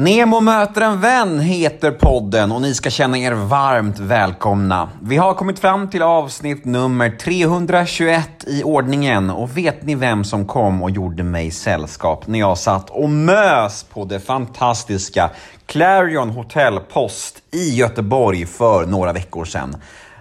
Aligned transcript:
Nemo 0.00 0.40
möter 0.40 0.80
en 0.80 1.00
vän 1.00 1.40
heter 1.40 1.90
podden 1.90 2.52
och 2.52 2.62
ni 2.62 2.74
ska 2.74 2.90
känna 2.90 3.18
er 3.18 3.32
varmt 3.32 3.98
välkomna. 3.98 4.88
Vi 5.02 5.16
har 5.16 5.34
kommit 5.34 5.58
fram 5.58 5.90
till 5.90 6.02
avsnitt 6.02 6.64
nummer 6.64 7.10
321 7.10 8.44
i 8.46 8.62
ordningen 8.62 9.30
och 9.30 9.56
vet 9.56 9.82
ni 9.82 9.94
vem 9.94 10.24
som 10.24 10.46
kom 10.46 10.82
och 10.82 10.90
gjorde 10.90 11.22
mig 11.22 11.50
sällskap 11.50 12.26
när 12.26 12.38
jag 12.38 12.58
satt 12.58 12.90
och 12.90 13.10
mös 13.10 13.82
på 13.82 14.04
det 14.04 14.20
fantastiska 14.20 15.30
Clarion 15.66 16.30
Hotel 16.30 16.80
Post 16.80 17.42
i 17.50 17.74
Göteborg 17.74 18.46
för 18.46 18.86
några 18.86 19.12
veckor 19.12 19.44
sedan? 19.44 19.76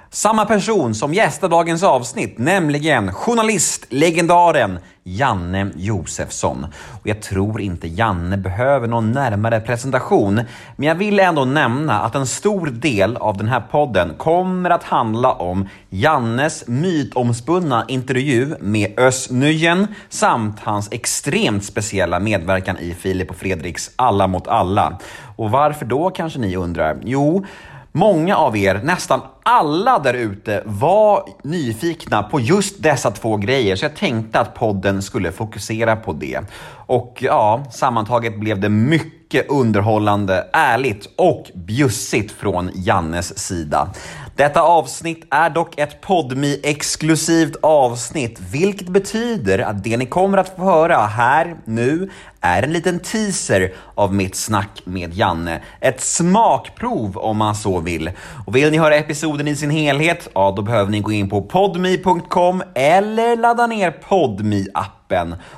Samma 0.09 0.45
person 0.45 0.95
som 0.95 1.13
gästar 1.13 1.49
dagens 1.49 1.83
avsnitt, 1.83 2.37
nämligen 2.37 3.13
journalistlegendaren 3.13 4.79
Janne 5.03 5.67
Josefsson. 5.75 6.65
Och 7.01 7.07
jag 7.07 7.21
tror 7.21 7.61
inte 7.61 7.87
Janne 7.87 8.37
behöver 8.37 8.87
någon 8.87 9.11
närmare 9.11 9.59
presentation, 9.59 10.41
men 10.75 10.87
jag 10.87 10.95
vill 10.95 11.19
ändå 11.19 11.45
nämna 11.45 11.99
att 11.99 12.15
en 12.15 12.27
stor 12.27 12.67
del 12.67 13.17
av 13.17 13.37
den 13.37 13.47
här 13.47 13.59
podden 13.59 14.13
kommer 14.17 14.69
att 14.69 14.83
handla 14.83 15.31
om 15.31 15.69
Jannes 15.89 16.67
mytomspunna 16.67 17.85
intervju 17.87 18.55
med 18.59 18.99
Özz 18.99 19.31
Nujen 19.31 19.87
samt 20.09 20.59
hans 20.59 20.91
extremt 20.91 21.65
speciella 21.65 22.19
medverkan 22.19 22.77
i 22.77 22.93
Filip 22.93 23.29
och 23.29 23.37
Fredriks 23.37 23.91
Alla 23.95 24.27
mot 24.27 24.47
alla. 24.47 24.99
Och 25.35 25.51
varför 25.51 25.85
då 25.85 26.09
kanske 26.09 26.39
ni 26.39 26.55
undrar? 26.55 26.97
Jo, 27.03 27.45
Många 27.97 28.37
av 28.37 28.57
er, 28.57 28.81
nästan 28.83 29.21
alla 29.43 29.99
där 29.99 30.13
ute, 30.13 30.63
var 30.65 31.29
nyfikna 31.43 32.23
på 32.23 32.39
just 32.39 32.83
dessa 32.83 33.11
två 33.11 33.37
grejer, 33.37 33.75
så 33.75 33.85
jag 33.85 33.95
tänkte 33.95 34.39
att 34.39 34.55
podden 34.55 35.01
skulle 35.01 35.31
fokusera 35.31 35.95
på 35.95 36.13
det. 36.13 36.39
Och 36.87 37.17
ja, 37.21 37.63
sammantaget 37.71 38.39
blev 38.39 38.59
det 38.59 38.69
mycket 38.69 39.49
underhållande, 39.49 40.47
ärligt 40.53 41.09
och 41.15 41.51
bjussigt 41.55 42.31
från 42.31 42.71
Jannes 42.73 43.39
sida. 43.39 43.89
Detta 44.35 44.61
avsnitt 44.61 45.27
är 45.31 45.49
dock 45.49 45.79
ett 45.79 46.01
podmi 46.01 46.59
exklusivt 46.63 47.55
avsnitt, 47.61 48.39
vilket 48.51 48.89
betyder 48.89 49.59
att 49.59 49.83
det 49.83 49.97
ni 49.97 50.05
kommer 50.05 50.37
att 50.37 50.55
få 50.55 50.63
höra 50.63 50.97
här 50.97 51.55
nu 51.65 52.09
är 52.41 52.63
en 52.63 52.73
liten 52.73 52.99
teaser 52.99 53.73
av 53.95 54.13
mitt 54.13 54.35
snack 54.35 54.81
med 54.83 55.13
Janne. 55.13 55.61
Ett 55.81 56.01
smakprov 56.01 57.17
om 57.17 57.37
man 57.37 57.55
så 57.55 57.79
vill. 57.79 58.11
Och 58.45 58.55
vill 58.55 58.71
ni 58.71 58.77
höra 58.77 58.95
episoden 58.95 59.47
i 59.47 59.55
sin 59.55 59.69
helhet, 59.69 60.29
ja 60.33 60.53
då 60.55 60.61
behöver 60.61 60.91
ni 60.91 60.99
gå 60.99 61.11
in 61.11 61.29
på 61.29 61.41
podme.com 61.41 62.63
eller 62.75 63.35
ladda 63.35 63.67
ner 63.67 63.91
podmi 63.91 64.67
appen 64.73 64.96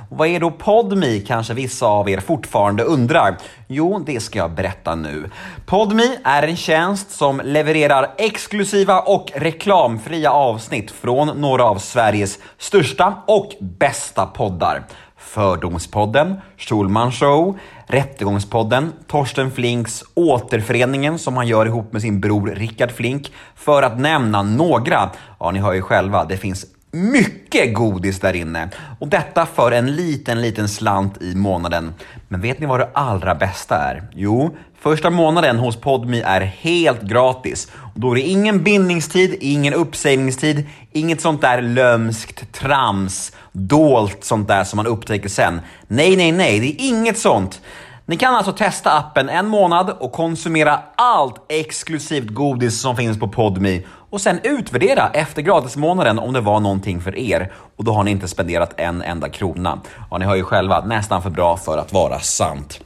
och 0.08 0.18
vad 0.18 0.28
är 0.28 0.40
då 0.40 0.50
Podmi 0.50 1.20
kanske 1.20 1.54
vissa 1.54 1.86
av 1.86 2.10
er 2.10 2.20
fortfarande 2.20 2.82
undrar? 2.82 3.36
Jo, 3.66 4.02
det 4.06 4.20
ska 4.20 4.38
jag 4.38 4.50
berätta 4.50 4.94
nu. 4.94 5.30
Podmi 5.66 6.18
är 6.24 6.42
en 6.42 6.56
tjänst 6.56 7.10
som 7.10 7.40
levererar 7.44 8.14
exklusiva 8.18 9.00
och 9.00 9.32
reklamfria 9.34 10.30
avsnitt 10.30 10.90
från 10.90 11.40
några 11.40 11.64
av 11.64 11.78
Sveriges 11.78 12.38
största 12.58 13.14
och 13.26 13.52
bästa 13.60 14.26
poddar. 14.26 14.82
Fördomspodden, 15.16 16.40
Schulman 16.56 17.12
Show, 17.12 17.58
Rättegångspodden, 17.86 18.92
Torsten 19.06 19.50
Flinks 19.50 20.04
Återföreningen 20.14 21.18
som 21.18 21.36
han 21.36 21.46
gör 21.46 21.66
ihop 21.66 21.92
med 21.92 22.02
sin 22.02 22.20
bror 22.20 22.46
Rickard 22.46 22.90
Flink. 22.90 23.32
För 23.54 23.82
att 23.82 23.98
nämna 23.98 24.42
några. 24.42 25.10
Ja, 25.38 25.50
ni 25.50 25.58
hör 25.58 25.72
ju 25.72 25.82
själva, 25.82 26.24
det 26.24 26.36
finns 26.36 26.66
mycket 26.92 27.74
godis 27.74 28.20
där 28.20 28.36
inne. 28.36 28.68
Och 28.98 29.08
detta 29.08 29.46
för 29.46 29.72
en 29.72 29.96
liten, 29.96 30.42
liten 30.42 30.68
slant 30.68 31.22
i 31.22 31.34
månaden. 31.34 31.94
Men 32.28 32.40
vet 32.40 32.60
ni 32.60 32.66
vad 32.66 32.80
det 32.80 32.88
allra 32.94 33.34
bästa 33.34 33.76
är? 33.76 34.02
Jo, 34.14 34.56
första 34.80 35.10
månaden 35.10 35.58
hos 35.58 35.76
Podmi 35.76 36.20
är 36.20 36.40
helt 36.40 37.02
gratis. 37.02 37.72
Och 37.94 38.00
då 38.00 38.10
är 38.10 38.14
det 38.14 38.20
ingen 38.20 38.64
bindningstid, 38.64 39.36
ingen 39.40 39.74
uppsägningstid, 39.74 40.66
inget 40.92 41.20
sånt 41.20 41.40
där 41.40 41.62
lömskt 41.62 42.52
trams, 42.52 43.32
dolt 43.52 44.24
sånt 44.24 44.48
där 44.48 44.64
som 44.64 44.76
man 44.76 44.86
upptäcker 44.86 45.28
sen. 45.28 45.60
Nej, 45.88 46.16
nej, 46.16 46.32
nej, 46.32 46.60
det 46.60 46.66
är 46.66 46.88
inget 46.88 47.18
sånt. 47.18 47.60
Ni 48.06 48.16
kan 48.16 48.34
alltså 48.34 48.52
testa 48.52 48.98
appen 48.98 49.28
en 49.28 49.46
månad 49.46 49.90
och 49.90 50.12
konsumera 50.12 50.80
allt 50.94 51.34
exklusivt 51.48 52.28
godis 52.28 52.80
som 52.80 52.96
finns 52.96 53.18
på 53.18 53.28
Podmi 53.28 53.86
och 54.10 54.20
sen 54.20 54.40
utvärdera 54.42 55.10
efter 55.12 55.42
gratismånaden 55.42 56.18
om 56.18 56.32
det 56.32 56.40
var 56.40 56.60
någonting 56.60 57.00
för 57.00 57.18
er. 57.18 57.52
Och 57.76 57.84
då 57.84 57.92
har 57.92 58.04
ni 58.04 58.10
inte 58.10 58.28
spenderat 58.28 58.74
en 58.76 59.02
enda 59.02 59.28
krona. 59.28 59.80
Ja, 60.10 60.18
ni 60.18 60.24
hör 60.24 60.36
ju 60.36 60.44
själva, 60.44 60.84
nästan 60.84 61.22
för 61.22 61.30
bra 61.30 61.56
för 61.56 61.78
att 61.78 61.92
vara 61.92 62.20
sant. 62.20 62.80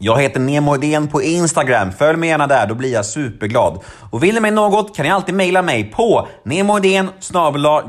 Jag 0.00 0.20
heter 0.20 0.40
Nemo 0.40 0.74
Idén 0.74 1.08
på 1.08 1.22
Instagram. 1.22 1.92
Följ 1.92 2.18
mig 2.18 2.28
gärna 2.28 2.46
där, 2.46 2.66
då 2.66 2.74
blir 2.74 2.92
jag 2.92 3.06
superglad. 3.06 3.78
Och 4.10 4.22
vill 4.22 4.34
ni 4.34 4.40
mig 4.40 4.50
något 4.50 4.96
kan 4.96 5.04
ni 5.04 5.10
alltid 5.10 5.34
mejla 5.34 5.62
mig 5.62 5.84
på 5.84 6.28
nemoidén 6.42 7.10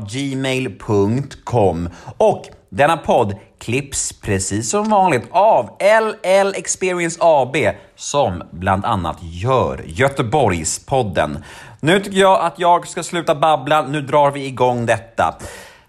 gmail.com. 0.08 1.88
Och 2.16 2.44
denna 2.70 2.96
podd 2.96 3.34
klipps 3.58 4.12
precis 4.12 4.70
som 4.70 4.90
vanligt 4.90 5.28
av 5.30 5.70
LL 5.80 6.54
Experience 6.54 7.18
AB 7.20 7.56
som 7.96 8.42
bland 8.50 8.84
annat 8.84 9.16
gör 9.20 9.82
Göteborgspodden. 9.86 11.44
Nu 11.82 12.00
tycker 12.00 12.18
jag 12.18 12.40
att 12.40 12.58
jag 12.58 12.88
ska 12.88 13.02
sluta 13.02 13.34
babbla, 13.34 13.82
nu 13.82 14.00
drar 14.00 14.30
vi 14.30 14.46
igång 14.46 14.86
detta. 14.86 15.34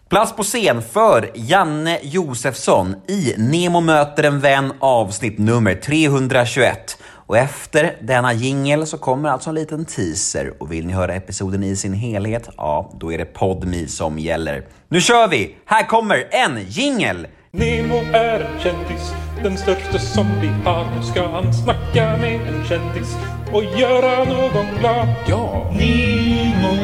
Plats 0.10 0.36
på 0.36 0.44
scen 0.44 0.82
för 0.82 1.32
Janne 1.34 2.00
Josefsson 2.02 2.96
i 3.08 3.34
Nemo 3.38 3.82
möter 3.82 4.24
en 4.24 4.40
vän 4.40 4.74
avsnitt 4.80 5.38
nummer 5.40 5.76
321. 5.76 6.98
Och 7.04 7.38
efter 7.38 7.98
denna 8.02 8.34
jingel 8.34 8.88
så 8.88 8.98
kommer 8.98 9.30
alltså 9.30 9.50
en 9.50 9.56
liten 9.56 9.86
teaser 9.86 10.54
och 10.60 10.72
vill 10.72 10.88
ni 10.88 10.94
höra 10.94 11.14
episoden 11.14 11.64
i 11.64 11.76
sin 11.76 11.94
helhet, 11.94 12.50
ja, 12.58 12.92
då 13.00 13.12
är 13.12 13.18
det 13.18 13.26
PodMe 13.26 13.88
som 13.88 14.20
gäller. 14.20 14.64
Nu 14.88 15.02
kör 15.02 15.28
vi! 15.28 15.56
Här 15.66 15.88
kommer 15.88 16.28
en 16.32 16.60
jingel! 16.68 17.28
Nemo 17.54 17.98
är 18.14 18.40
en 18.40 18.60
kändis, 18.60 19.12
den 19.44 19.58
största 19.58 20.00
som 20.00 20.28
vi 20.42 20.48
har. 20.48 20.96
Nu 20.96 21.04
ska 21.04 21.28
han 21.28 21.54
snacka 21.54 22.18
med 22.18 22.48
en 22.48 22.66
kändis 22.68 23.16
och 23.52 23.64
göra 23.64 24.24
någon 24.24 24.66
glad. 24.80 25.08
Ja! 25.28 25.72
Nemo, 25.74 26.76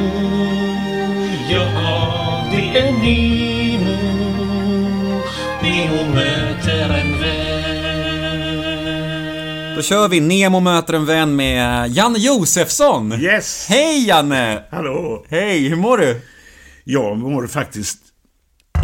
ja 1.49 2.45
det 2.51 2.79
är 2.79 2.91
Nemo. 2.91 3.97
Nemo 5.61 6.13
möter 6.15 6.89
en 6.89 7.19
vän. 7.21 7.67
Då 9.75 9.81
kör 9.81 10.07
vi 10.07 10.19
Nemo 10.19 10.59
möter 10.59 10.93
en 10.93 11.05
vän 11.05 11.35
med 11.35 11.89
Janne 11.89 12.19
Josefsson! 12.19 13.13
Yes! 13.13 13.67
Hej 13.69 14.07
Janne! 14.07 14.63
Hallå! 14.71 15.25
Hej, 15.29 15.67
hur 15.67 15.75
mår 15.75 15.97
du? 15.97 16.21
Jag 16.83 17.17
mår 17.17 17.47
faktiskt 17.47 17.99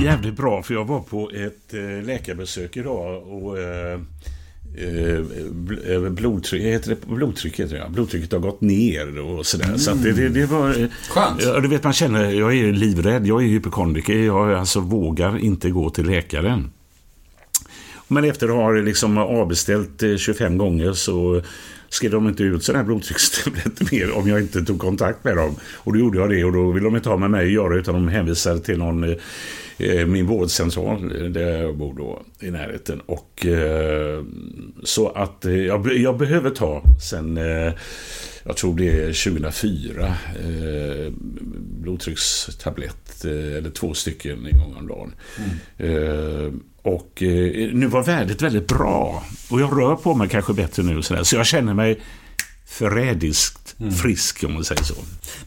jävligt 0.02 0.34
bra 0.36 0.64
för 0.64 0.74
jag 0.74 0.86
var 0.86 1.00
på 1.00 1.32
ett 1.36 1.74
eh, 1.74 2.06
läkarbesök 2.06 2.78
idag 2.78 3.28
och 3.28 3.60
eh, 3.60 4.00
eh, 4.76 6.10
blodtryck, 6.10 6.64
heter 6.64 6.90
det, 6.90 7.16
blodtryck 7.16 7.60
heter 7.60 7.76
det, 7.76 7.90
blodtrycket 7.90 8.32
har 8.32 8.40
gått 8.40 8.62
ner 8.62 9.20
och 9.20 9.46
sådär. 9.46 9.66
Mm. 9.66 9.78
Så 9.78 9.94
det, 9.94 10.12
det, 10.12 10.30
det 10.30 10.46
var... 10.46 10.82
eh, 10.82 10.88
Skönt. 11.10 11.42
Ja, 11.44 11.60
du 11.60 11.68
vet, 11.68 11.84
man 11.84 11.94
känner, 11.94 12.32
jag 12.32 12.56
är 12.56 12.74
livrädd, 12.74 13.28
jag 13.28 13.44
är 13.44 13.48
hypokondriker, 13.48 14.14
jag 14.14 14.54
alltså 14.54 14.80
vågar 14.80 15.38
inte 15.38 15.70
gå 15.70 15.90
till 15.90 16.06
läkaren. 16.06 16.72
Men 18.08 18.24
efter 18.24 18.48
att 18.48 18.56
ha 18.56 18.72
liksom 18.72 19.18
avbeställt 19.18 20.04
eh, 20.04 20.16
25 20.16 20.58
gånger 20.58 20.94
så 20.94 21.42
skrev 21.90 22.12
de 22.12 22.28
inte 22.28 22.44
ut 22.44 22.64
sådana 22.64 22.80
här 22.80 22.86
blodtryckstabletter 22.86 23.88
mer 23.92 24.12
om 24.12 24.28
jag 24.28 24.42
inte 24.42 24.62
tog 24.66 24.80
kontakt 24.80 25.24
med 25.24 25.38
dem. 25.38 25.56
Och 25.74 25.94
då 25.94 26.00
gjorde 26.00 26.18
jag 26.18 26.30
det 26.30 26.44
och 26.44 26.54
då 26.54 26.72
ville 26.72 26.86
de 26.86 26.96
inte 26.96 27.10
ha 27.10 27.18
med 27.18 27.32
mig 27.32 27.46
att 27.46 27.52
göra 27.52 27.76
utan 27.76 27.94
de 27.94 28.08
hänvisade 28.08 28.60
till 28.60 28.78
någon, 28.78 29.04
eh, 29.04 29.10
eh, 29.10 29.16
min 30.08 30.26
vårdcentral 30.26 31.22
eh, 31.22 31.28
där 31.28 31.62
jag 31.62 31.78
bor 31.78 31.94
då 31.94 32.22
i 32.40 32.52
närheten. 32.52 33.02
Och 33.06 33.46
eh, 33.46 34.24
så 34.84 35.10
att 35.10 35.46
eh, 35.46 35.52
jag, 35.52 35.94
jag 35.98 36.18
behöver 36.18 36.50
ta 36.50 36.84
sen, 37.10 37.38
eh, 37.38 37.74
jag 38.44 38.58
tror 38.58 38.76
det 38.78 38.90
är 38.90 39.32
2004, 39.32 40.06
eh, 40.06 41.14
blodtryckstablett, 41.82 43.26
eh, 43.26 43.32
eller 43.32 43.70
två 43.70 43.94
stycken 43.94 44.46
en 44.46 44.58
gång 44.58 44.76
om 44.76 44.88
dagen. 44.88 45.14
Eh, 45.78 46.54
och 46.82 47.24
eh, 47.24 47.74
nu 47.74 47.88
var 47.88 48.04
värdet 48.04 48.42
väldigt 48.42 48.68
bra. 48.68 49.24
Och 49.50 49.62
jag 49.62 49.82
rör 49.82 49.96
på 49.96 50.14
mig 50.16 50.30
kanske 50.30 50.54
bättre 50.54 50.84
nu. 50.84 51.02
Så, 51.02 51.26
så 51.26 51.36
jag 51.36 51.46
känner 51.46 51.74
mig 51.74 52.00
förrädiskt 52.66 53.76
frisk 54.02 54.44
om 54.44 54.54
man 54.54 54.64
säger 54.64 54.84
så. 54.84 54.94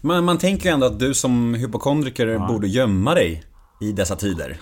Men 0.01 0.25
man 0.25 0.39
tänker 0.39 0.73
ändå 0.73 0.87
att 0.87 0.99
du 0.99 1.15
som 1.15 1.55
hypokondriker 1.55 2.49
borde 2.49 2.69
gömma 2.69 3.15
dig 3.15 3.43
i 3.81 3.93
dessa 3.93 4.17
tider. 4.17 4.57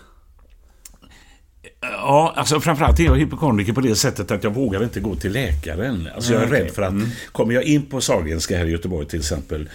Ja, 1.80 2.32
alltså 2.36 2.60
framförallt 2.60 3.00
är 3.00 3.04
jag 3.04 3.16
hypokondriker 3.16 3.72
på 3.72 3.80
det 3.80 3.94
sättet 3.94 4.30
att 4.30 4.44
jag 4.44 4.54
vågar 4.54 4.82
inte 4.84 5.00
gå 5.00 5.14
till 5.16 5.32
läkaren. 5.32 6.08
Alltså 6.14 6.32
jag 6.32 6.42
är 6.42 6.46
okej. 6.46 6.60
rädd 6.60 6.70
för 6.70 6.82
att 6.82 6.94
kommer 7.32 7.54
jag 7.54 7.62
in 7.64 7.86
på 7.86 8.00
Sahlgrenska 8.00 8.58
här 8.58 8.66
i 8.66 8.70
Göteborg 8.70 9.06
till 9.08 9.18
exempel 9.18 9.68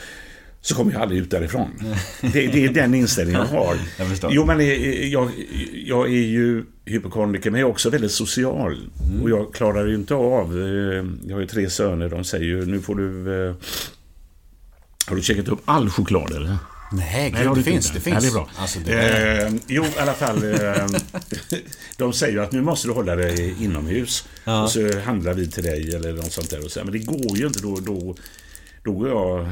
så 0.62 0.76
kommer 0.76 0.92
jag 0.92 1.02
aldrig 1.02 1.22
ut 1.22 1.32
därifrån. 1.32 1.70
Det, 2.22 2.30
det 2.48 2.66
är 2.66 2.70
den 2.74 2.94
inställningen 2.94 3.42
jag 3.52 3.60
har. 3.60 3.76
Jag. 4.22 4.32
Jo, 4.34 4.46
men 4.46 4.60
eh, 4.60 5.08
jag, 5.08 5.32
jag 5.86 6.06
är 6.08 6.22
ju 6.28 6.66
hypokondriker, 6.86 7.52
men 7.52 7.62
jag 7.62 7.68
är 7.68 7.72
också 7.72 7.90
väldigt 7.90 8.12
social. 8.12 8.90
Mm. 9.10 9.22
Och 9.24 9.30
jag 9.30 9.54
klarar 9.54 9.86
ju 9.88 9.96
inte 9.96 10.14
av... 10.14 10.58
eh, 10.60 11.06
Jag 11.28 11.36
har 11.36 11.42
ju 11.42 11.48
tre 11.48 11.70
söner, 11.70 12.10
de 12.10 12.24
säger 12.24 12.46
ju 12.46 12.66
nu 12.66 12.82
får 12.82 12.96
du... 12.96 13.46
eh, 13.50 13.56
Har 15.08 15.16
du 15.16 15.22
checkat 15.22 15.48
upp 15.48 15.62
all 15.66 15.90
choklad 15.90 16.32
eller? 16.32 16.58
Nej, 16.92 17.32
Nej, 17.32 17.48
det 17.56 17.64
finns. 17.64 17.92
Det 17.92 18.00
finns. 18.00 18.16
Ja, 18.16 18.22
det 18.22 18.28
är 18.28 18.32
bra. 18.32 18.50
Alltså, 18.58 18.80
det 18.80 18.94
är... 18.94 19.46
Eh, 19.46 19.54
jo, 19.68 19.86
i 19.86 20.00
alla 20.00 20.14
fall. 20.14 20.54
Eh, 20.54 20.86
de 21.98 22.14
säger 22.14 22.34
ju 22.34 22.44
att 22.44 22.52
nu 22.52 22.62
måste 22.62 22.88
du 22.88 22.94
hålla 22.94 23.16
dig 23.16 23.56
inomhus. 23.60 24.26
Ja. 24.44 24.64
Och 24.64 24.72
så 24.72 25.00
handlar 25.00 25.34
vi 25.34 25.52
till 25.52 25.64
dig 25.64 25.96
eller 25.96 26.14
något 26.14 26.32
sånt 26.32 26.50
där. 26.50 26.66
Och 26.66 26.72
så, 26.72 26.84
men 26.84 26.92
det 26.92 27.00
går 27.00 27.38
ju 27.38 27.48
inte. 27.48 27.60
Då, 27.60 27.80
då, 27.80 28.16
då 28.84 28.92
går 28.92 29.10
jag... 29.10 29.48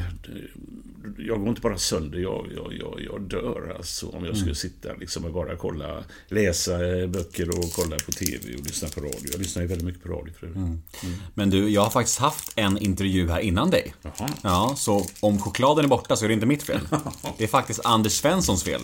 Jag 1.17 1.39
går 1.39 1.49
inte 1.49 1.61
bara 1.61 1.77
sönder, 1.77 2.19
jag, 2.19 2.47
jag, 2.55 2.73
jag, 2.73 3.01
jag 3.11 3.21
dör 3.21 3.75
alltså 3.77 4.09
om 4.09 4.25
jag 4.25 4.37
skulle 4.37 4.55
sitta 4.55 4.93
liksom 4.93 5.25
och 5.25 5.33
bara 5.33 5.55
kolla, 5.55 6.03
läsa 6.27 6.77
böcker 7.07 7.49
och 7.49 7.71
kolla 7.75 7.95
på 8.05 8.11
TV 8.11 8.55
och 8.55 8.65
lyssna 8.65 8.87
på 8.87 9.01
radio. 9.01 9.29
Jag 9.31 9.39
lyssnar 9.41 9.61
ju 9.61 9.67
väldigt 9.67 9.85
mycket 9.85 10.03
på 10.03 10.09
radio 10.09 10.33
för 10.39 10.77
Men 11.33 11.49
du, 11.49 11.69
jag 11.69 11.81
har 11.81 11.89
faktiskt 11.89 12.19
haft 12.19 12.53
en 12.55 12.77
intervju 12.77 13.29
här 13.29 13.39
innan 13.39 13.69
dig. 13.69 13.93
Jaha. 14.01 14.29
Ja, 14.41 14.73
så 14.77 15.05
om 15.19 15.39
chokladen 15.39 15.85
är 15.85 15.89
borta 15.89 16.15
så 16.15 16.25
är 16.25 16.27
det 16.27 16.33
inte 16.33 16.45
mitt 16.45 16.63
fel. 16.63 16.79
Det 17.37 17.43
är 17.43 17.47
faktiskt 17.47 17.79
Anders 17.83 18.13
Svenssons 18.13 18.63
fel. 18.63 18.81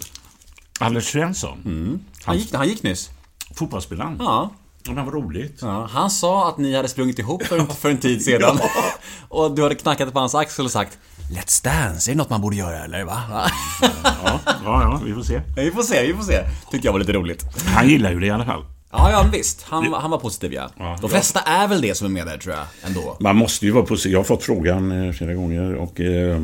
Anders 0.80 1.12
Svensson, 1.12 2.04
Han 2.24 2.38
gick, 2.38 2.54
han 2.54 2.68
gick 2.68 2.84
nyss. 2.84 3.10
fotbollsspelaren. 3.56 4.16
Ja. 4.20 4.54
Det 4.86 4.94
var 4.94 5.12
roligt. 5.12 5.58
ja. 5.62 5.90
Han 5.92 6.10
sa 6.10 6.50
att 6.50 6.58
ni 6.58 6.76
hade 6.76 6.88
sprungit 6.88 7.20
ihop 7.20 7.44
för, 7.44 7.60
för 7.60 7.90
en 7.90 7.98
tid 7.98 8.22
sedan. 8.22 8.60
och 9.30 9.56
du 9.56 9.64
hade 9.64 9.76
knackat 9.76 10.14
på 10.14 10.20
hans 10.20 10.36
axel 10.36 10.66
och 10.66 10.72
sagt 10.72 10.98
Let's 11.32 11.64
Dance, 11.64 12.12
är 12.12 12.14
det 12.14 12.18
något 12.18 12.30
man 12.30 12.42
borde 12.42 12.56
göra 12.56 12.84
eller? 12.84 13.04
Va? 13.04 13.22
Ja, 13.32 14.40
ja, 14.46 14.62
ja, 14.66 15.02
vi 15.06 15.14
får 15.14 15.24
se. 15.24 15.42
vi 15.56 15.72
får 15.72 15.84
se, 15.84 16.08
vi 16.08 16.14
får 16.14 16.24
se. 16.24 16.44
Tyckte 16.72 16.88
jag 16.88 16.92
var 16.92 17.00
lite 17.00 17.14
roligt. 17.14 17.44
Han 17.66 17.90
gillar 17.90 18.12
ju 18.12 18.20
det 18.20 18.26
i 18.28 18.30
alla 18.30 18.46
fall. 18.46 18.66
Ja, 18.92 19.12
ja 19.12 19.26
visst. 19.32 19.64
Han, 19.64 19.94
han 19.94 20.12
var 20.12 20.18
positiv 20.18 20.54
ja. 20.54 20.70
Ja, 20.78 20.98
De 21.02 21.10
flesta 21.10 21.40
är 21.40 21.68
väl 21.68 21.82
det 21.82 21.96
som 21.96 22.08
är 22.08 22.12
med 22.12 22.28
där 22.28 22.38
tror 22.38 22.56
jag, 22.56 22.66
ändå. 22.84 23.18
Man 23.20 23.36
måste 23.36 23.66
ju 23.66 23.72
vara 23.72 23.86
positiv. 23.86 24.12
Jag 24.12 24.20
har 24.20 24.24
fått 24.24 24.44
frågan 24.44 25.08
eh, 25.08 25.14
flera 25.14 25.34
gånger 25.34 25.76
och 25.76 26.00
eh, 26.00 26.40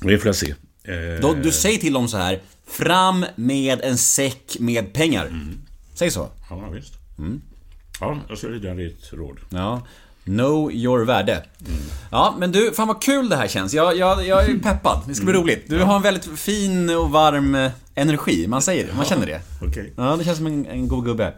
vi 0.00 0.18
får 0.18 0.32
se. 0.32 0.50
Eh, 0.84 1.20
Då, 1.22 1.32
du 1.34 1.52
säger 1.52 1.78
till 1.78 1.92
dem 1.92 2.08
så 2.08 2.16
här 2.16 2.40
Fram 2.66 3.26
med 3.36 3.80
en 3.80 3.98
säck 3.98 4.56
med 4.60 4.92
pengar. 4.92 5.28
Säg 5.94 6.10
så. 6.10 6.28
Ja, 6.50 6.68
visst. 6.72 6.94
Ja, 8.00 8.18
jag 8.28 8.38
ska 8.38 8.46
lyda 8.46 8.74
ditt 8.74 9.12
råd. 9.12 9.38
Ja. 9.48 9.82
Know 10.24 10.72
your 10.72 11.04
värde. 11.04 11.44
Ja, 12.10 12.34
men 12.38 12.52
du, 12.52 12.72
fan 12.72 12.88
vad 12.88 13.02
kul 13.02 13.28
det 13.28 13.36
här 13.36 13.48
känns. 13.48 13.74
Jag, 13.74 13.96
jag, 13.96 14.26
jag 14.26 14.44
är 14.44 14.58
peppad. 14.58 15.00
Det 15.06 15.14
ska 15.14 15.24
bli 15.24 15.34
roligt. 15.34 15.64
Du 15.68 15.82
har 15.82 15.96
en 15.96 16.02
väldigt 16.02 16.38
fin 16.38 16.90
och 16.90 17.10
varm 17.10 17.54
eh, 17.54 17.70
energi. 17.94 18.46
Man 18.46 18.62
säger 18.62 18.86
det, 18.86 18.94
man 18.94 19.04
känner 19.04 19.26
det. 19.26 19.40
Okej. 19.62 19.92
Ja, 19.96 20.16
det 20.16 20.24
känns 20.24 20.36
som 20.36 20.46
en, 20.46 20.66
en 20.66 20.88
god 20.88 21.04
gubbe. 21.04 21.34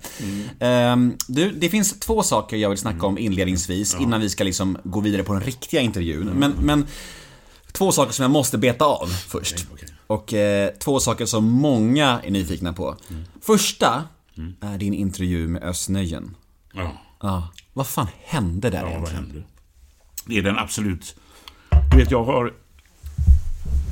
Ehm, 0.61 1.17
du, 1.29 1.51
det 1.51 1.69
finns 1.69 2.01
två 2.01 2.23
saker 2.23 2.57
jag 2.57 2.69
vill 2.69 2.79
snacka 2.79 3.07
om 3.07 3.19
inledningsvis 3.19 3.97
innan 4.01 4.21
vi 4.21 4.29
ska 4.31 4.45
liksom 4.45 4.79
gå 4.85 5.01
vidare 5.01 5.23
på 5.23 5.33
den 5.33 5.43
riktiga 5.43 5.81
intervjun. 5.81 6.31
Men, 6.35 6.53
men 6.63 6.87
två 7.73 7.93
saker 7.93 8.13
som 8.13 8.23
jag 8.23 8.31
måste 8.31 8.59
beta 8.59 8.85
av 8.85 9.07
först. 9.07 9.67
Och 10.07 10.35
eh, 10.35 10.71
två 10.79 11.01
saker 11.01 11.27
som 11.27 11.45
många 11.45 12.21
är 12.25 12.31
nyfikna 12.31 12.73
på. 12.73 12.97
Första 13.43 14.05
är 14.61 14.79
din 14.79 14.95
intervju 14.95 15.49
med 15.49 15.63
Östnöjen. 15.63 16.37
Ja. 16.75 17.03
Ja, 17.21 17.49
vad 17.73 17.87
fan 17.87 18.09
hände 18.25 18.71
där 18.71 18.79
ja, 18.79 18.85
vad 18.85 18.93
egentligen? 18.93 19.25
hände? 19.25 19.43
Det 20.27 20.39
är 20.39 20.43
den 20.43 20.59
absolut... 20.59 21.17
Du 21.91 21.97
vet, 21.97 22.11
jag 22.11 22.25
har... 22.25 22.53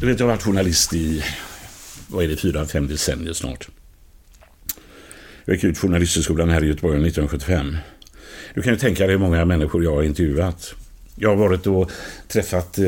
Du 0.01 0.07
vet, 0.07 0.21
jag 0.21 0.27
har 0.27 0.33
varit 0.33 0.43
journalist 0.43 0.95
i... 0.95 1.25
Vad 2.09 2.25
är 2.25 2.29
det? 2.29 2.37
Fyra, 2.37 2.67
fem 2.67 2.87
decennier 2.87 3.33
snart. 3.33 3.69
Jag 5.45 5.55
gick 5.55 5.65
ut 5.65 5.79
Journalisthögskolan 5.79 6.49
här 6.49 6.65
i 6.65 6.67
Göteborg 6.67 6.95
1975. 6.95 7.77
Du 8.55 8.63
kan 8.63 8.73
ju 8.73 8.79
tänka 8.79 9.03
dig 9.03 9.13
hur 9.13 9.19
många 9.19 9.45
människor 9.45 9.85
jag 9.85 9.95
har 9.95 10.03
intervjuat. 10.03 10.75
Jag 11.17 11.29
har 11.29 11.37
varit 11.37 11.67
och 11.67 11.91
träffat 12.29 12.79
eh, 12.79 12.85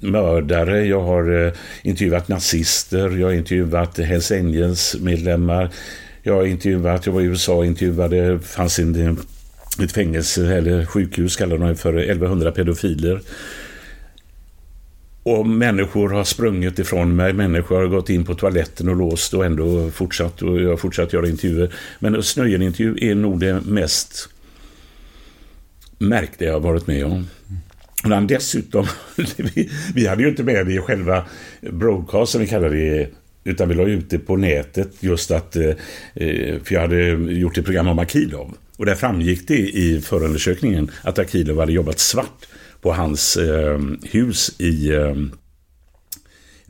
mördare, 0.00 0.86
jag 0.86 1.00
har 1.00 1.46
eh, 1.46 1.52
intervjuat 1.82 2.28
nazister, 2.28 3.10
jag 3.10 3.26
har 3.26 3.34
intervjuat 3.34 3.98
Hells 3.98 4.30
Angels-medlemmar. 4.30 5.70
Jag 6.22 6.34
har 6.34 6.46
intervjuat, 6.46 7.06
jag 7.06 7.12
var 7.12 7.20
i 7.20 7.24
USA 7.24 7.54
och 7.54 7.66
intervjuade, 7.66 8.38
fanns 8.38 8.78
in 8.78 9.18
ett 9.82 9.92
fängelse 9.92 10.56
eller 10.56 10.84
sjukhus 10.84 11.36
kallar 11.36 11.58
de 11.58 11.68
det 11.68 11.76
för 11.76 11.94
1100 11.94 12.52
pedofiler. 12.52 13.20
Och 15.22 15.46
människor 15.46 16.08
har 16.08 16.24
sprungit 16.24 16.78
ifrån 16.78 17.16
mig, 17.16 17.32
människor 17.32 17.76
har 17.76 17.86
gått 17.86 18.10
in 18.10 18.24
på 18.24 18.34
toaletten 18.34 18.88
och 18.88 18.96
låst 18.96 19.34
och 19.34 19.44
ändå 19.44 19.90
fortsatt 19.90 20.42
och 20.42 20.60
jag 20.60 20.70
har 20.70 20.76
fortsatt 20.76 21.12
göra 21.12 21.28
intervjuer. 21.28 21.74
Men 21.98 22.22
Snöjen-intervju 22.22 23.10
är 23.10 23.14
nog 23.14 23.40
det 23.40 23.60
mest 23.60 24.28
märkliga 25.98 26.50
jag 26.50 26.56
har 26.56 26.60
varit 26.60 26.86
med 26.86 27.04
om. 27.04 27.26
Men 28.04 28.26
dessutom, 28.26 28.86
vi, 29.36 29.70
vi 29.94 30.06
hade 30.06 30.22
ju 30.22 30.28
inte 30.28 30.42
med 30.42 30.66
det 30.66 30.72
i 30.72 30.78
själva 30.78 31.24
broadcasten, 31.60 32.40
vi 32.40 32.46
kallar 32.46 32.70
det, 32.70 33.08
utan 33.44 33.68
vi 33.68 33.74
la 33.74 33.82
ut 33.84 34.10
det 34.10 34.18
på 34.18 34.36
nätet 34.36 34.88
just 35.00 35.30
att, 35.30 35.56
eh, 35.56 35.72
för 36.64 36.72
jag 36.74 36.80
hade 36.80 37.08
gjort 37.32 37.58
ett 37.58 37.64
program 37.64 37.88
om 37.88 37.98
Akilov. 37.98 38.54
Och 38.76 38.86
där 38.86 38.94
framgick 38.94 39.48
det 39.48 39.58
i 39.58 40.00
förundersökningen 40.00 40.90
att 41.02 41.18
Akilov 41.18 41.58
hade 41.60 41.72
jobbat 41.72 41.98
svart 41.98 42.46
på 42.80 42.92
hans 42.92 43.36
eh, 43.36 43.80
hus 44.10 44.60
i 44.60 44.90
eh, 44.92 45.14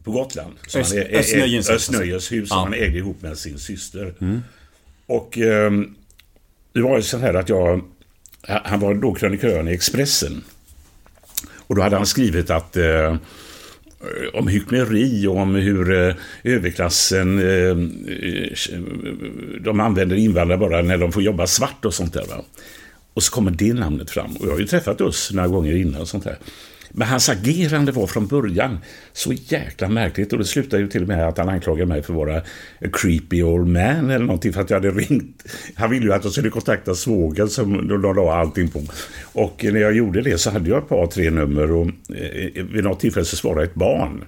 på 0.04 0.10
Gotland. 0.10 0.54
Som 0.66 0.80
Öst- 0.80 0.92
han 0.94 1.02
ä- 1.02 1.08
ä- 1.10 1.74
Östnöjens 1.74 2.32
hus, 2.32 2.48
som 2.48 2.56
Ja. 2.58 2.64
han 2.64 2.74
ägde 2.74 2.98
ihop 2.98 3.22
med 3.22 3.38
sin 3.38 3.58
syster. 3.58 4.14
Och 5.06 5.38
eh, 5.38 5.70
det 6.72 6.82
var 6.82 6.96
ju 6.96 7.02
så 7.02 7.18
här 7.18 7.34
att 7.34 7.48
jag, 7.48 7.82
han 8.46 8.80
var 8.80 8.94
då 8.94 9.14
krönikören 9.14 9.68
i 9.68 9.72
Expressen. 9.72 10.44
Och 11.56 11.76
då 11.76 11.82
hade 11.82 11.96
han 11.96 12.06
skrivit 12.06 12.50
att 12.50 12.76
eh, 12.76 13.16
Eh, 14.00 14.38
om 14.38 14.48
hyckleri 14.48 15.26
och 15.26 15.36
om 15.36 15.54
hur 15.54 15.92
eh, 15.92 16.14
överklassen 16.44 17.38
eh, 17.38 17.76
de 19.60 19.80
använder 19.80 20.16
invandrare 20.16 20.58
bara 20.58 20.82
när 20.82 20.98
de 20.98 21.12
får 21.12 21.22
jobba 21.22 21.46
svart 21.46 21.84
och 21.84 21.94
sånt 21.94 22.12
där. 22.12 22.26
Va? 22.26 22.44
Och 23.14 23.22
så 23.22 23.32
kommer 23.32 23.50
det 23.50 23.74
namnet 23.74 24.10
fram. 24.10 24.36
Och 24.36 24.46
jag 24.46 24.52
har 24.52 24.58
ju 24.58 24.66
träffat 24.66 25.00
oss 25.00 25.32
några 25.32 25.48
gånger 25.48 25.76
innan 25.76 26.00
och 26.00 26.08
sånt 26.08 26.24
där. 26.24 26.38
Men 26.90 27.08
hans 27.08 27.28
agerande 27.28 27.92
var 27.92 28.06
från 28.06 28.26
början 28.26 28.78
så 29.12 29.32
jäkla 29.32 29.88
märkligt 29.88 30.32
och 30.32 30.38
det 30.38 30.44
slutade 30.44 30.82
ju 30.82 30.88
till 30.88 31.02
och 31.02 31.08
med 31.08 31.28
att 31.28 31.38
han 31.38 31.48
anklagade 31.48 31.86
mig 31.86 32.02
för 32.02 32.12
att 32.12 32.16
vara 32.16 32.36
a 32.84 32.88
creepy 32.92 33.42
old 33.42 33.66
man 33.66 34.10
eller 34.10 34.18
någonting 34.18 34.52
för 34.52 34.60
att 34.60 34.70
jag 34.70 34.76
hade 34.76 34.90
ringt. 34.90 35.44
Han 35.74 35.90
ville 35.90 36.06
ju 36.06 36.12
att 36.12 36.24
jag 36.24 36.32
skulle 36.32 36.50
kontakta 36.50 36.94
svågen 36.94 37.48
som 37.48 37.88
de 37.88 38.02
la 38.02 38.34
allting 38.34 38.68
på. 38.68 38.82
Och 39.32 39.64
när 39.64 39.80
jag 39.80 39.96
gjorde 39.96 40.22
det 40.22 40.38
så 40.38 40.50
hade 40.50 40.70
jag 40.70 40.78
ett 40.78 40.88
par, 40.88 41.06
tre 41.06 41.30
nummer 41.30 41.72
och 41.72 41.86
eh, 41.86 42.64
vid 42.64 42.84
något 42.84 43.00
tillfälle 43.00 43.26
så 43.26 43.36
svarade 43.36 43.64
ett 43.64 43.74
barn. 43.74 44.24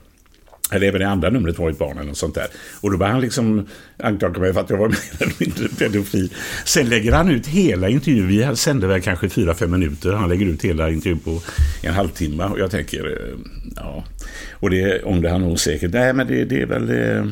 Eller 0.72 0.86
även 0.86 1.02
i 1.02 1.04
andra 1.04 1.30
numret 1.30 1.58
var 1.58 1.70
ett 1.70 1.78
barn 1.78 1.98
eller 1.98 2.08
något 2.08 2.16
sånt 2.16 2.34
där. 2.34 2.46
Och 2.80 2.90
då 2.90 2.98
började 2.98 3.14
han 3.14 3.22
liksom 3.22 3.66
anklaga 3.96 4.40
mig 4.40 4.52
för 4.52 4.60
att 4.60 4.70
jag 4.70 4.76
var 4.76 4.88
mer 4.88 4.98
eller 5.18 5.34
mindre 5.38 5.68
pedofil. 5.68 6.32
Sen 6.64 6.88
lägger 6.88 7.12
han 7.12 7.28
ut 7.28 7.46
hela 7.46 7.88
intervjun. 7.88 8.28
Vi 8.28 8.56
sände 8.56 8.86
väl 8.86 9.02
kanske 9.02 9.28
fyra 9.28 9.54
fem 9.54 9.70
minuter. 9.70 10.12
Han 10.12 10.28
lägger 10.28 10.46
ut 10.46 10.64
hela 10.64 10.90
intervjun 10.90 11.18
på 11.18 11.40
en 11.82 11.94
halvtimme. 11.94 12.44
Och 12.44 12.58
jag 12.58 12.70
tänker, 12.70 13.06
eh, 13.06 13.38
ja. 13.76 14.04
Och 14.52 14.70
det 14.70 15.02
ångrar 15.02 15.30
han 15.30 15.40
nog 15.40 15.60
säkert. 15.60 15.92
Nej, 15.92 16.12
men 16.12 16.26
det, 16.26 16.44
det 16.44 16.62
är 16.62 16.66
väl... 16.66 16.90
Eh, 16.90 17.24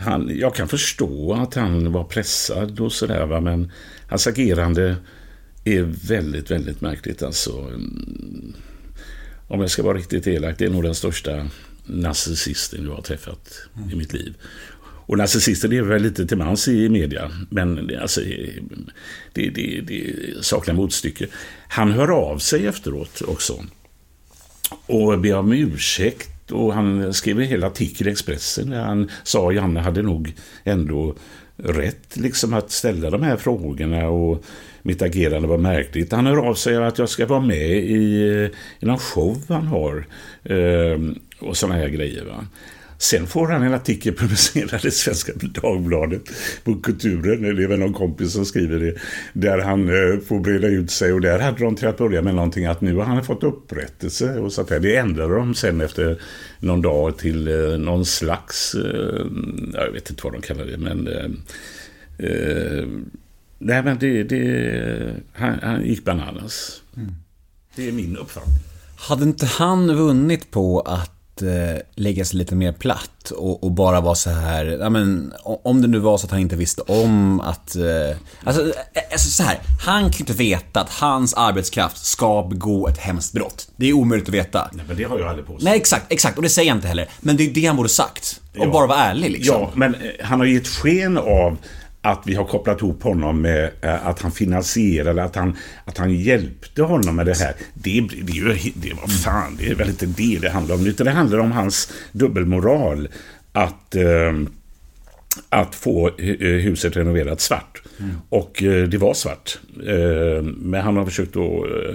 han, 0.00 0.30
jag 0.34 0.54
kan 0.54 0.68
förstå 0.68 1.32
att 1.32 1.54
han 1.54 1.92
var 1.92 2.04
pressad 2.04 2.80
och 2.80 2.92
sådär, 2.92 3.26
va? 3.26 3.40
men 3.40 3.72
hans 4.08 4.26
agerande 4.26 4.96
är 5.64 5.82
väldigt, 6.08 6.50
väldigt 6.50 6.80
märkligt. 6.80 7.22
Alltså, 7.22 7.58
mm. 7.60 8.54
om 9.48 9.60
jag 9.60 9.70
ska 9.70 9.82
vara 9.82 9.98
riktigt 9.98 10.26
elak, 10.26 10.58
det 10.58 10.64
är 10.64 10.70
nog 10.70 10.82
den 10.82 10.94
största 10.94 11.46
narcissisten 11.88 12.84
jag 12.84 12.94
har 12.94 13.02
träffat 13.02 13.68
i 13.92 13.96
mitt 13.96 14.12
liv. 14.12 14.34
Och 14.80 15.18
narcissister 15.18 15.68
lever 15.68 15.88
väl 15.88 16.02
lite 16.02 16.26
till 16.26 16.36
mans 16.36 16.68
i 16.68 16.88
media, 16.88 17.30
men 17.50 17.90
alltså, 18.00 18.20
det, 19.32 19.50
det, 19.50 19.80
det 19.80 20.14
saknar 20.44 20.74
motstycke. 20.74 21.26
Han 21.68 21.92
hör 21.92 22.08
av 22.08 22.38
sig 22.38 22.66
efteråt 22.66 23.22
också 23.22 23.64
och 24.86 25.20
ber 25.20 25.34
om 25.34 25.52
ursäkt 25.52 26.50
och 26.52 26.74
han 26.74 27.14
skrev 27.14 27.40
en 27.40 27.46
hel 27.46 27.64
artikel 27.64 28.08
i 28.08 28.10
Expressen 28.10 28.70
där 28.70 28.82
han 28.82 29.10
sa 29.22 29.48
att 29.48 29.54
Janne 29.54 29.80
hade 29.80 30.02
nog 30.02 30.34
ändå 30.64 31.14
rätt 31.58 32.16
liksom 32.16 32.54
att 32.54 32.70
ställa 32.70 33.10
de 33.10 33.22
här 33.22 33.36
frågorna 33.36 34.08
och 34.08 34.44
mitt 34.82 35.02
agerande 35.02 35.48
var 35.48 35.58
märkligt. 35.58 36.12
Han 36.12 36.26
hör 36.26 36.36
av 36.36 36.54
sig 36.54 36.76
att 36.76 36.98
jag 36.98 37.08
ska 37.08 37.26
vara 37.26 37.40
med 37.40 37.70
i, 37.70 38.28
eh, 38.28 38.50
i 38.80 38.86
någon 38.86 38.98
show 38.98 39.42
han 39.48 39.66
har 39.66 40.06
eh, 40.44 40.98
och 41.40 41.56
sådana 41.56 41.78
här 41.78 41.88
grejer. 41.88 42.24
Va? 42.24 42.46
Sen 43.00 43.26
får 43.26 43.48
han 43.48 43.62
en 43.62 43.74
artikel 43.74 44.14
publicerad 44.14 44.84
i 44.84 44.90
Svenska 44.90 45.32
Dagbladet 45.34 46.22
på 46.64 46.74
Kulturen, 46.74 47.56
det 47.56 47.62
är 47.62 47.68
väl 47.68 47.78
någon 47.78 47.92
kompis 47.92 48.32
som 48.32 48.44
skriver 48.44 48.78
det, 48.78 48.94
där 49.32 49.58
han 49.58 49.88
eh, 49.88 50.20
får 50.20 50.40
breda 50.40 50.68
ut 50.68 50.90
sig 50.90 51.12
och 51.12 51.20
där 51.20 51.38
hade 51.38 51.64
de 51.64 51.76
till 51.76 51.88
att 51.88 51.98
börja 51.98 52.22
med 52.22 52.34
någonting 52.34 52.66
att 52.66 52.80
nu 52.80 52.94
har 52.94 53.04
han 53.04 53.24
fått 53.24 53.42
upprättelse 53.42 54.38
och 54.38 54.52
så 54.52 54.62
där. 54.62 54.80
Det 54.80 54.96
ändrade 54.96 55.34
de 55.34 55.54
sen 55.54 55.80
efter 55.80 56.22
någon 56.58 56.82
dag 56.82 57.18
till 57.18 57.48
eh, 57.48 57.78
någon 57.78 58.04
slags, 58.04 58.74
eh, 58.74 59.26
jag 59.72 59.92
vet 59.92 60.10
inte 60.10 60.22
vad 60.24 60.32
de 60.32 60.42
kallar 60.42 60.64
det, 60.64 60.78
men 60.78 61.08
eh, 61.08 61.28
nej 63.58 63.82
men 63.82 63.98
det, 63.98 64.22
det 64.22 65.14
han, 65.32 65.58
han 65.62 65.84
gick 65.84 66.04
bananas. 66.04 66.82
Mm. 66.96 67.14
Det 67.76 67.88
är 67.88 67.92
min 67.92 68.16
uppfattning. 68.16 68.56
Hade 68.96 69.24
inte 69.24 69.46
han 69.46 69.96
vunnit 69.96 70.50
på 70.50 70.80
att 70.80 71.17
eh, 71.42 71.76
lägga 71.94 72.24
sig 72.24 72.38
lite 72.38 72.54
mer 72.54 72.72
platt 72.72 73.30
och, 73.30 73.64
och, 73.64 73.70
bara 73.70 74.00
vara 74.00 74.14
så 74.14 74.30
här, 74.30 74.64
ja 74.64 74.90
men 74.90 75.32
om 75.42 75.82
det 75.82 75.88
nu 75.88 75.98
var 75.98 76.18
så 76.18 76.26
att 76.26 76.30
han 76.30 76.40
inte 76.40 76.56
visste 76.56 76.82
om 76.82 77.40
att, 77.40 77.76
eh, 77.76 78.16
alltså, 78.44 78.62
eh, 78.62 79.02
alltså 79.12 79.28
så 79.28 79.42
här, 79.42 79.58
han 79.84 80.02
kan 80.02 80.10
ju 80.10 80.18
inte 80.18 80.32
veta 80.32 80.80
att 80.80 80.90
hans 80.90 81.34
arbetskraft 81.34 82.04
ska 82.04 82.42
begå 82.42 82.88
ett 82.88 82.98
hemskt 82.98 83.32
brott. 83.32 83.68
Det 83.76 83.88
är 83.88 83.92
omöjligt 83.92 84.28
att 84.28 84.34
veta. 84.34 84.70
Nej 84.72 84.84
men 84.88 84.96
det 84.96 85.04
har 85.04 85.18
jag 85.18 85.28
aldrig 85.28 85.46
påstått. 85.46 85.62
Nej 85.62 85.76
exakt, 85.76 86.12
exakt 86.12 86.36
och 86.36 86.42
det 86.42 86.48
säger 86.48 86.68
jag 86.68 86.76
inte 86.76 86.88
heller. 86.88 87.08
Men 87.20 87.36
det 87.36 87.46
är 87.46 87.50
det 87.50 87.66
han 87.66 87.76
borde 87.76 87.88
sagt. 87.88 88.40
Och 88.58 88.64
ja. 88.64 88.70
bara 88.70 88.86
vara 88.86 88.98
ärlig 88.98 89.30
liksom. 89.30 89.60
Ja, 89.60 89.70
men 89.74 89.94
eh, 89.94 90.00
han 90.22 90.38
har 90.40 90.46
gett 90.46 90.68
sken 90.68 91.18
av 91.18 91.56
att 92.10 92.22
vi 92.24 92.34
har 92.34 92.44
kopplat 92.44 92.80
ihop 92.80 93.02
honom 93.02 93.40
med 93.40 93.70
eh, 93.80 94.06
att 94.06 94.22
han 94.22 94.32
finansierade, 94.32 95.24
att 95.24 95.36
han, 95.36 95.56
att 95.84 95.98
han 95.98 96.14
hjälpte 96.14 96.82
honom 96.82 97.16
med 97.16 97.26
det 97.26 97.38
här. 97.38 97.54
Det, 97.74 98.08
det, 98.22 98.32
är 98.32 98.36
ju, 98.36 98.72
det 98.74 98.92
var 98.94 99.08
fan, 99.08 99.56
det 99.58 99.70
är 99.70 99.74
väl 99.74 99.88
inte 99.88 100.06
det 100.06 100.38
det 100.42 100.50
handlar 100.50 100.74
om. 100.74 100.86
Utan 100.86 101.06
det 101.06 101.12
handlar 101.12 101.38
om 101.38 101.52
hans 101.52 101.92
dubbelmoral. 102.12 103.08
Att, 103.52 103.94
eh, 103.94 104.32
att 105.48 105.74
få 105.74 106.10
huset 106.18 106.96
renoverat 106.96 107.40
svart. 107.40 107.82
Mm. 107.98 108.16
Och 108.28 108.62
eh, 108.62 108.88
det 108.88 108.98
var 108.98 109.14
svart. 109.14 109.58
Eh, 109.86 110.42
men 110.42 110.80
han 110.80 110.96
har 110.96 111.04
försökt 111.04 111.36
att... 111.36 111.42
Eh... 111.42 111.94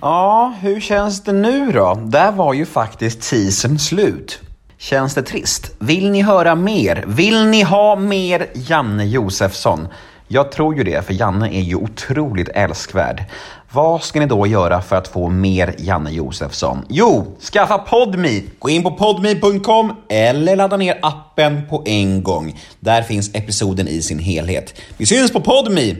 Ja, 0.00 0.54
hur 0.60 0.80
känns 0.80 1.24
det 1.24 1.32
nu 1.32 1.72
då? 1.72 2.02
Där 2.06 2.32
var 2.32 2.54
ju 2.54 2.66
faktiskt 2.66 3.30
teasern 3.30 3.78
slut. 3.78 4.40
Känns 4.80 5.14
det 5.14 5.22
trist? 5.22 5.70
Vill 5.78 6.10
ni 6.10 6.22
höra 6.22 6.54
mer? 6.54 7.04
Vill 7.06 7.44
ni 7.44 7.62
ha 7.62 7.96
mer 7.96 8.46
Janne 8.54 9.04
Josefsson? 9.04 9.88
Jag 10.28 10.52
tror 10.52 10.76
ju 10.76 10.84
det, 10.84 11.06
för 11.06 11.14
Janne 11.14 11.48
är 11.48 11.60
ju 11.60 11.74
otroligt 11.74 12.48
älskvärd. 12.48 13.24
Vad 13.72 14.02
ska 14.02 14.20
ni 14.20 14.26
då 14.26 14.46
göra 14.46 14.82
för 14.82 14.96
att 14.96 15.08
få 15.08 15.28
mer 15.28 15.74
Janne 15.78 16.10
Josefsson? 16.10 16.84
Jo, 16.88 17.36
skaffa 17.52 17.78
Podme! 17.78 18.42
Gå 18.58 18.70
in 18.70 18.82
på 18.82 18.90
podme.com 18.90 19.92
eller 20.08 20.56
ladda 20.56 20.76
ner 20.76 20.98
appen 21.02 21.62
på 21.68 21.82
en 21.86 22.22
gång. 22.22 22.60
Där 22.80 23.02
finns 23.02 23.34
episoden 23.34 23.88
i 23.88 24.02
sin 24.02 24.18
helhet. 24.18 24.80
Vi 24.96 25.06
syns 25.06 25.32
på 25.32 25.40
Podme! 25.40 25.96